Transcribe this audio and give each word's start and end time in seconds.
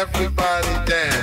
everybody 0.00 0.86
dance. 0.86 1.19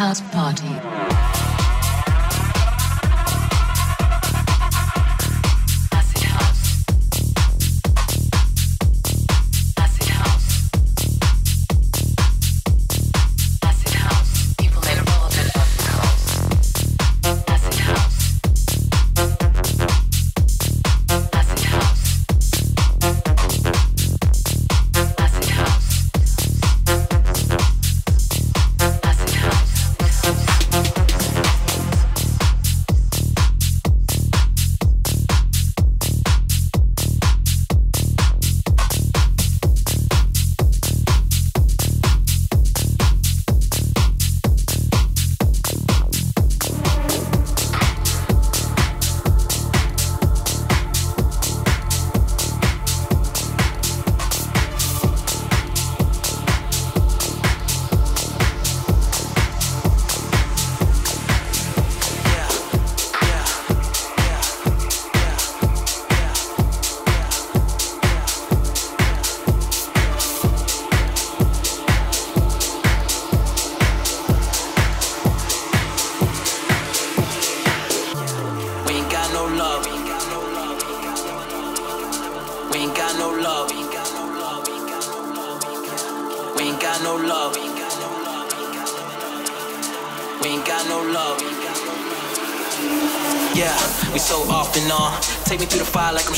House 0.00 0.22
party. 0.32 1.09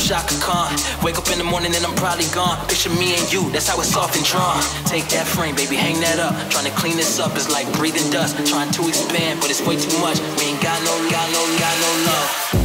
Chaka 0.03 0.35
Khan. 0.41 0.75
Wake 1.01 1.17
up 1.17 1.31
in 1.31 1.37
the 1.37 1.45
morning 1.45 1.73
and 1.73 1.85
I'm 1.85 1.95
probably 1.95 2.27
gone. 2.35 2.59
Picture 2.67 2.89
me 2.89 3.15
and 3.15 3.31
you, 3.31 3.49
that's 3.51 3.69
how 3.69 3.79
it's 3.79 3.95
off 3.95 4.15
and 4.17 4.25
drawn. 4.25 4.59
Take 4.83 5.07
that 5.15 5.25
frame, 5.25 5.55
baby, 5.55 5.77
hang 5.77 5.99
that 6.01 6.19
up. 6.19 6.35
Trying 6.51 6.65
to 6.65 6.75
clean 6.75 6.97
this 6.97 7.19
up 7.19 7.37
is 7.37 7.49
like 7.49 7.71
breathing 7.73 8.11
dust. 8.11 8.35
Trying 8.45 8.71
to 8.71 8.87
expand, 8.89 9.39
but 9.39 9.49
it's 9.49 9.65
way 9.65 9.77
too 9.77 9.97
much. 9.99 10.19
We 10.19 10.51
ain't 10.51 10.61
got 10.61 10.83
no, 10.83 10.91
got 11.09 11.31
no, 11.31 11.41
got 11.57 11.75
no 11.79 11.91
love. 12.11 12.62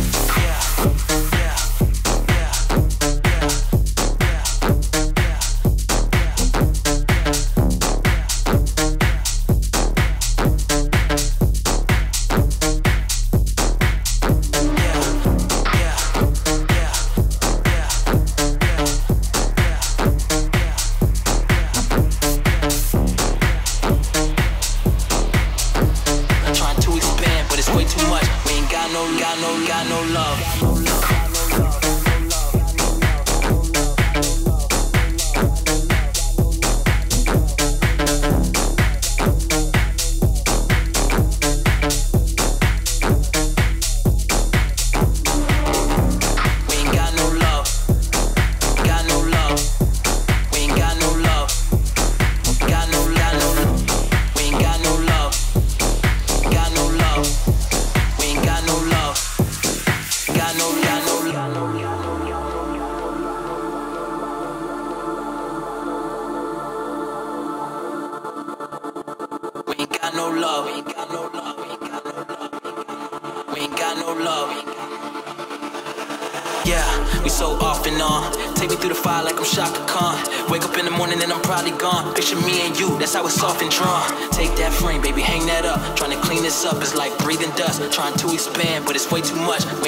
way 89.11 89.23
too 89.23 89.37
much. 89.37 89.88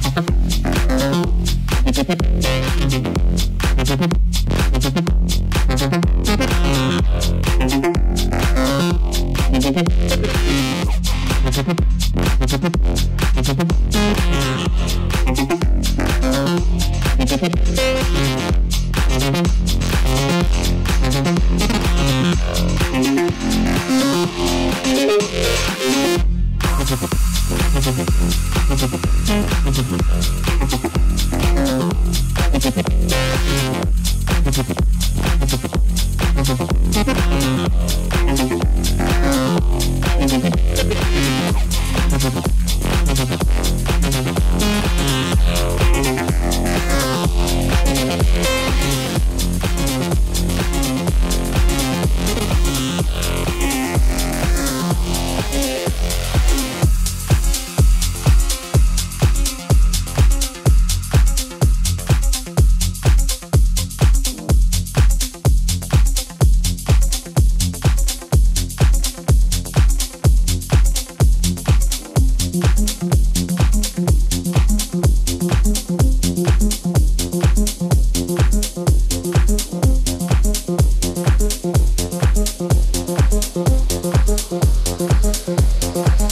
Thank 85.93 86.30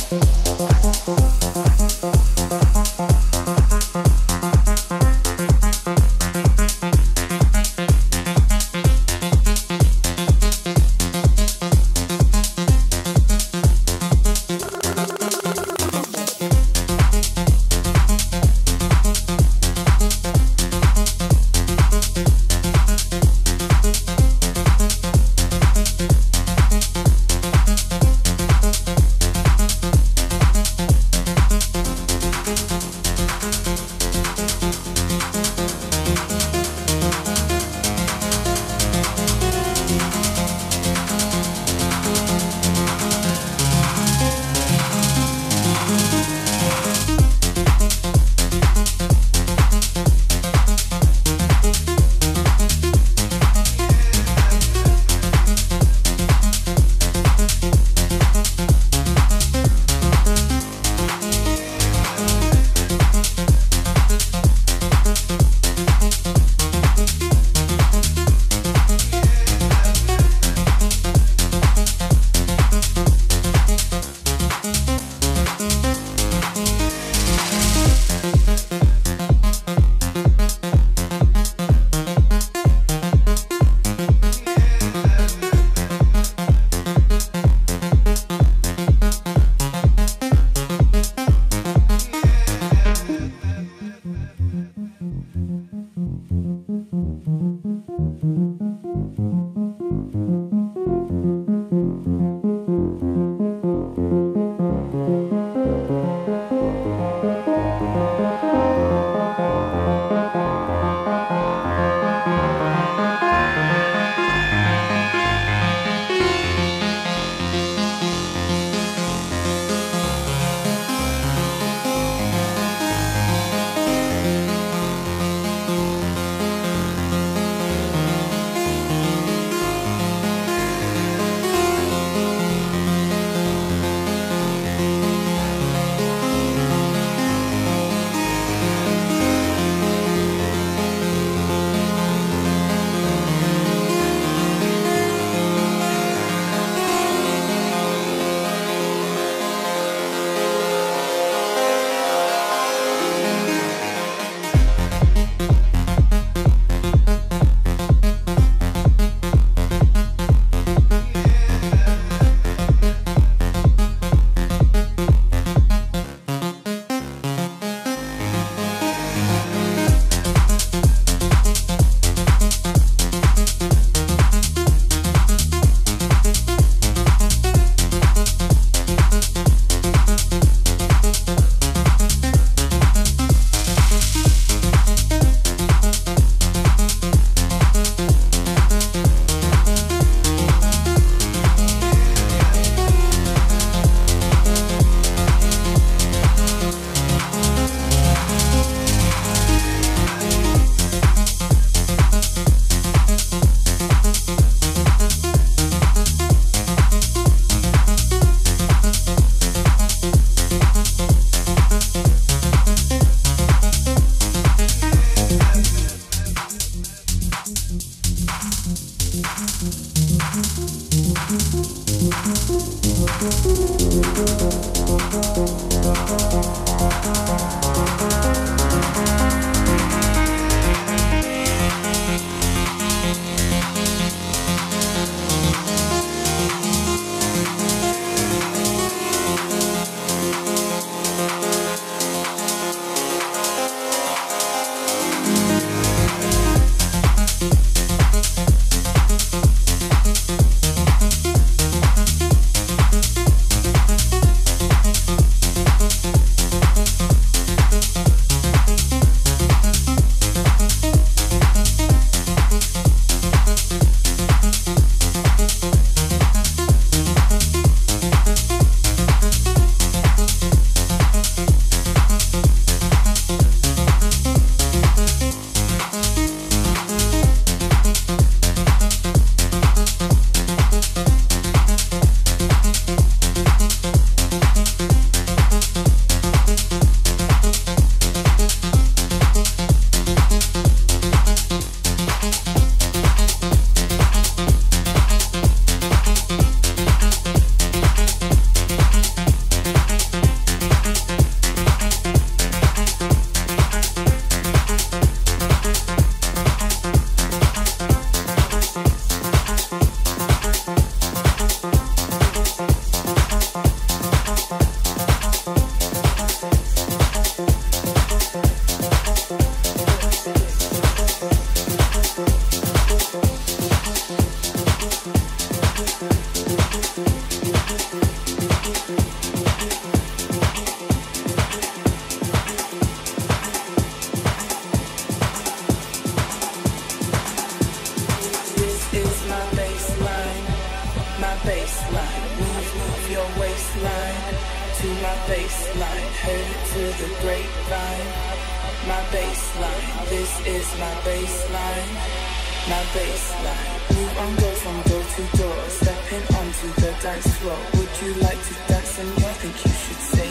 dance 357.14 357.38
floor. 357.40 357.58
Would 357.74 358.02
you 358.04 358.14
like 358.22 358.42
to 358.50 358.54
dance? 358.68 359.00
And 359.00 359.10
I 359.26 359.34
think 359.42 359.56
you 359.66 359.72
should 359.72 360.02
say. 360.14 360.29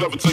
love 0.00 0.14
it. 0.14 0.29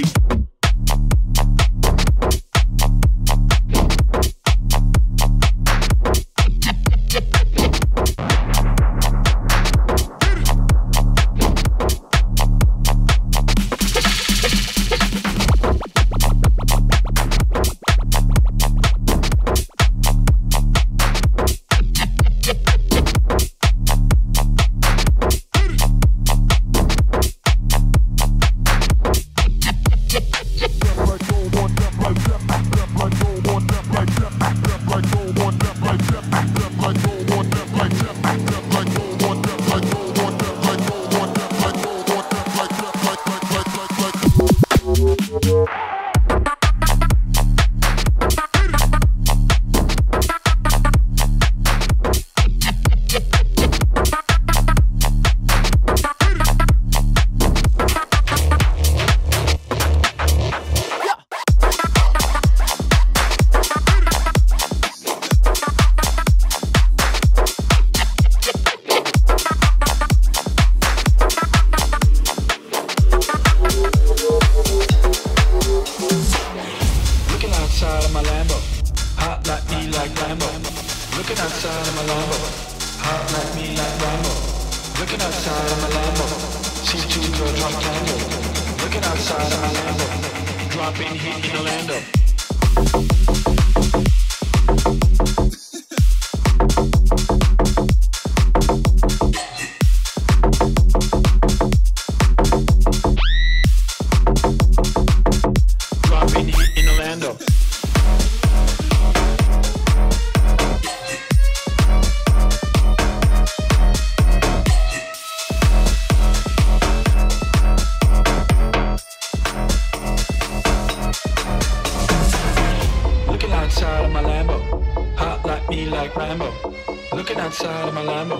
my 127.97 128.13
Lambo. 128.13 128.39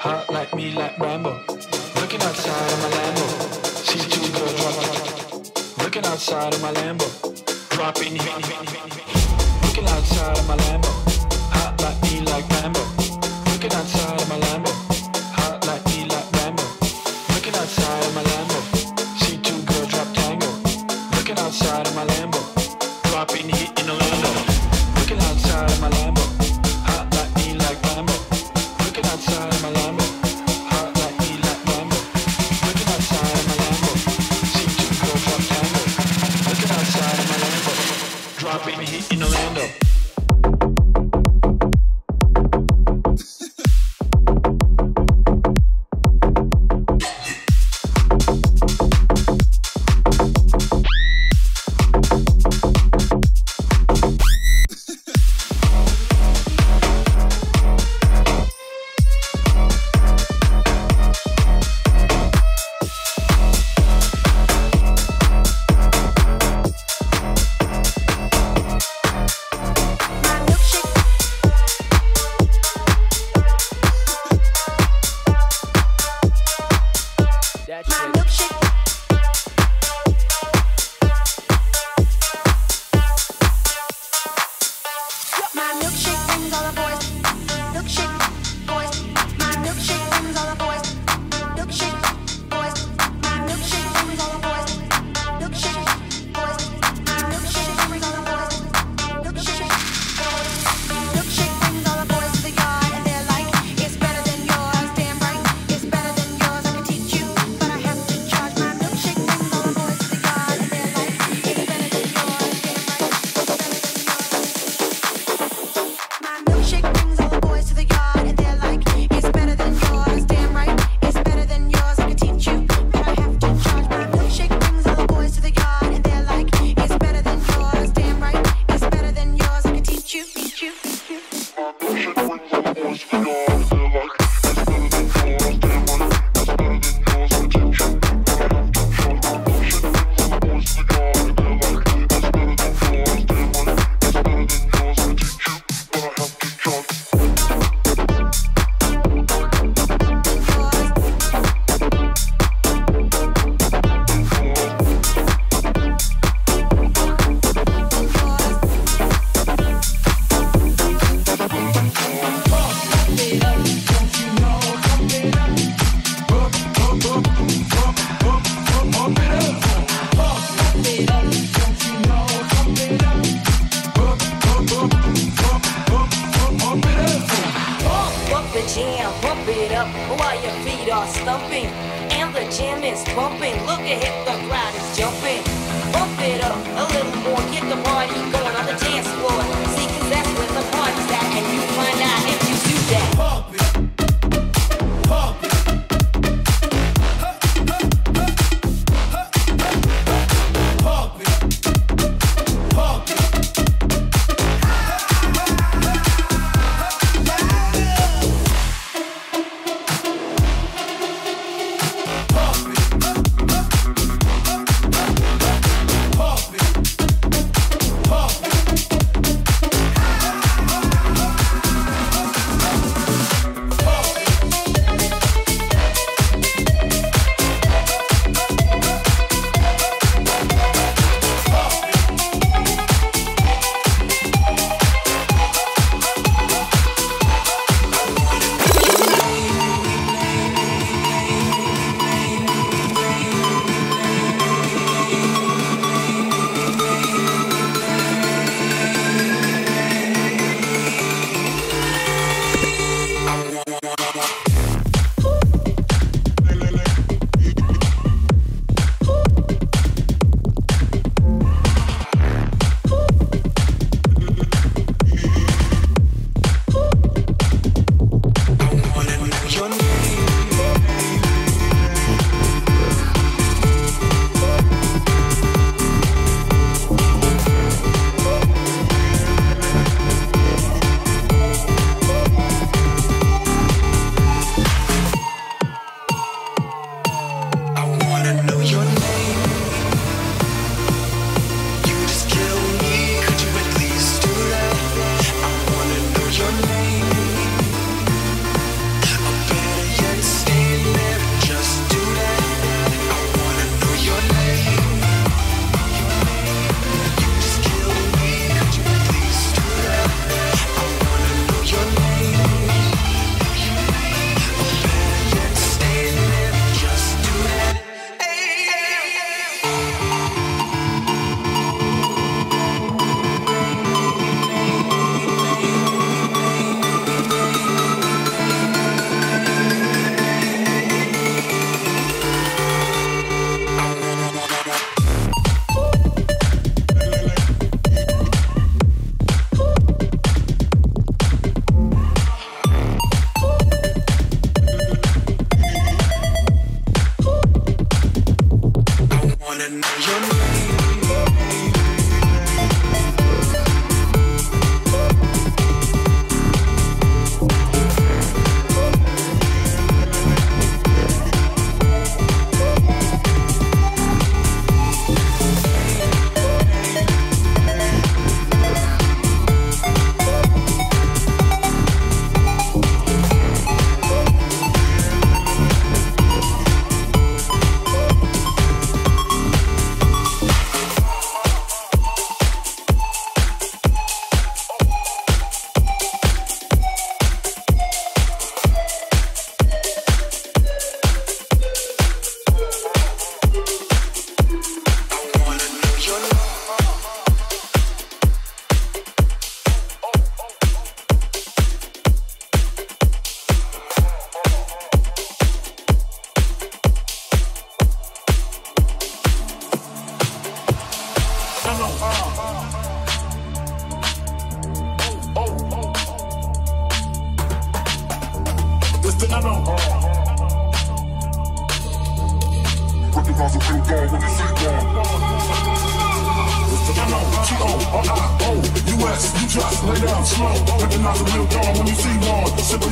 Hot 0.00 0.28
like 0.30 0.52
me, 0.54 0.72
like 0.72 0.98
Rambo. 0.98 1.30
Looking 2.00 2.20
outside 2.22 2.72
of 2.72 2.82
my 2.82 2.90
Lambo. 2.96 3.26
See 3.86 4.00
two 4.10 4.32
girls 4.32 4.54
drop. 4.58 5.84
Looking 5.84 6.04
outside 6.04 6.54
of 6.54 6.62
my 6.62 6.72
Lambo. 6.72 7.06
Dropping, 7.70 8.16
hitting, 8.16 8.42
hitting, 8.42 8.66
hitting. 8.66 8.97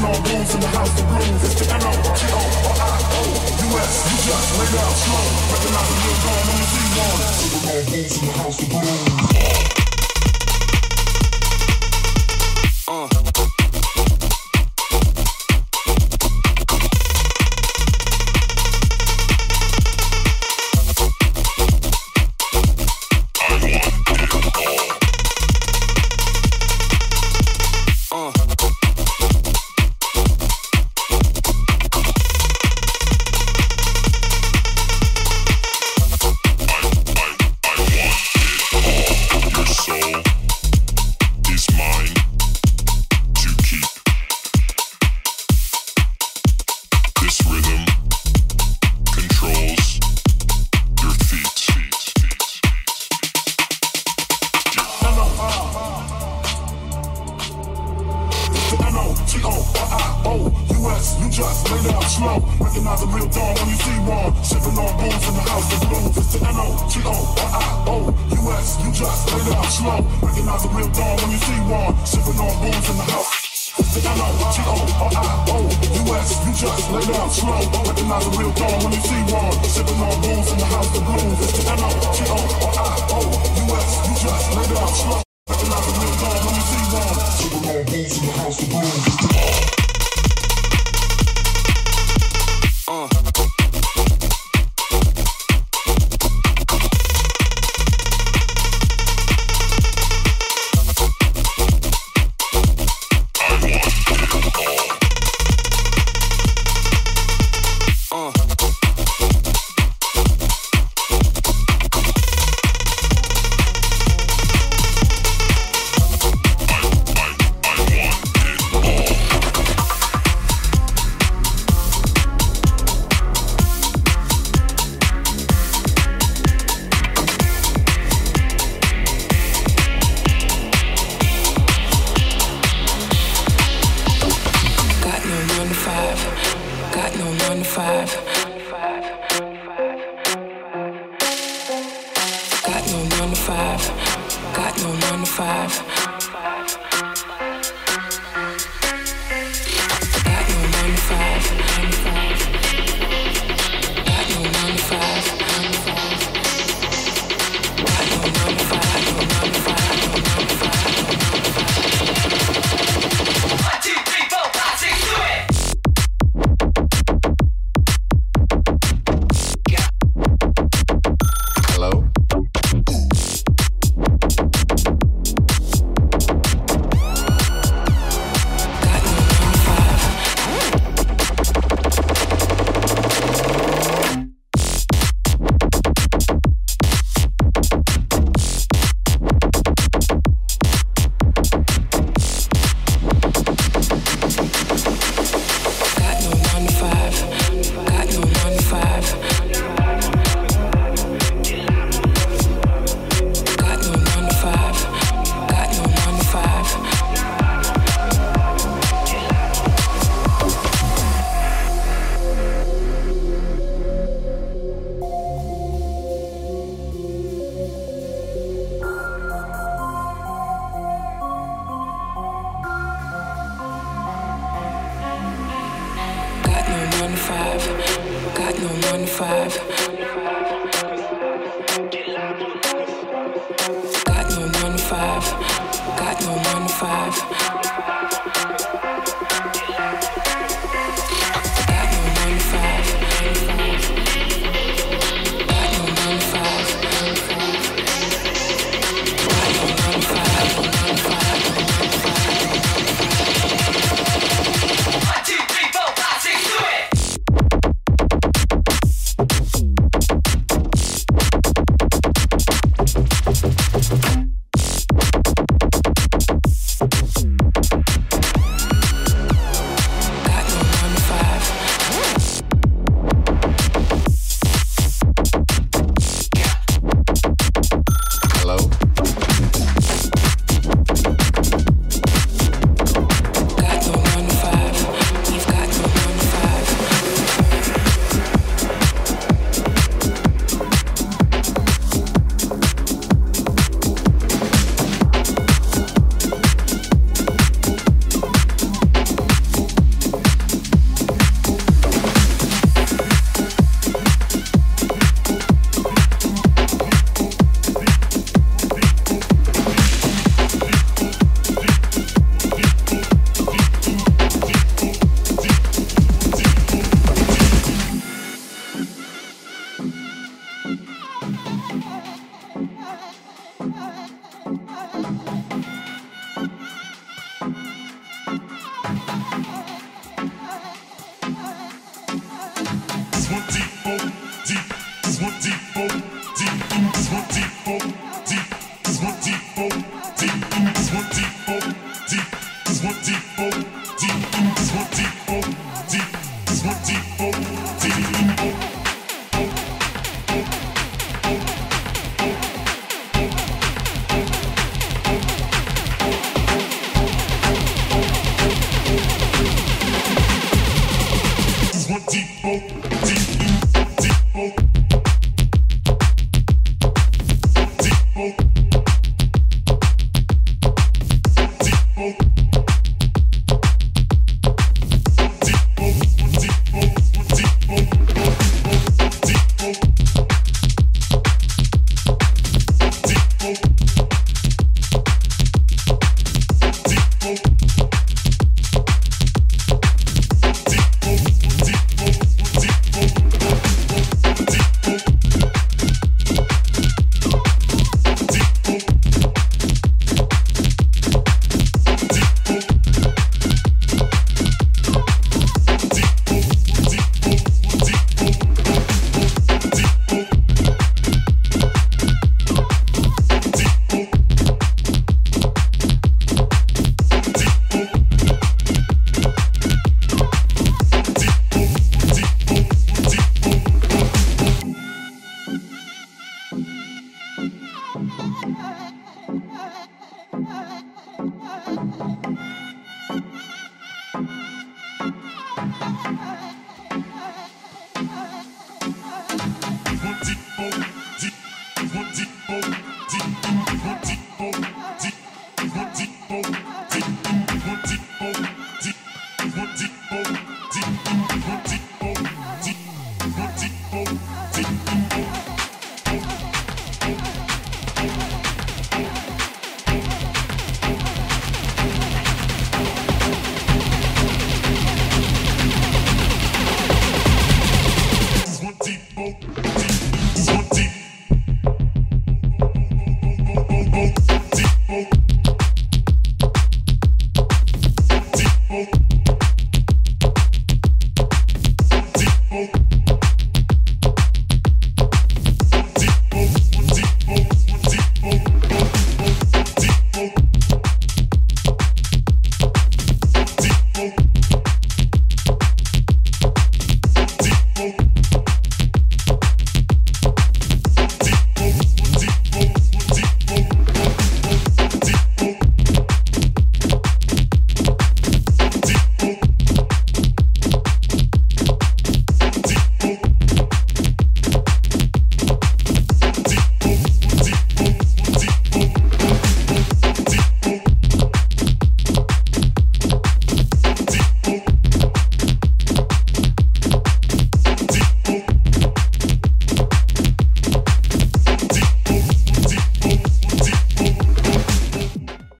On 0.07 0.23
booze 0.23 0.55
in 0.55 0.61
the 0.61 0.69
house 0.69 1.01
of. 1.01 1.43
It's 1.43 1.55
the 1.59 1.67
NO, 1.67 1.91
T-O-R-I-O, 2.15 3.21
U.S. 3.71 3.95
You 4.07 4.17
just 4.31 4.49
slow. 5.03 5.27
Recognize 5.53 5.91
a 5.91 5.97
real 6.07 6.19
on 7.67 7.85
booze 7.91 8.15
in 8.21 8.27
the 8.27 8.33
house 8.33 8.63
of 8.63 8.69
blues. 8.71 9.86